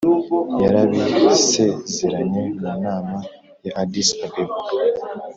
yarabisezeranye 0.63 2.41
mu 2.59 2.63
nama 2.85 3.15
ya 3.65 3.71
addis-abeba. 3.81 4.55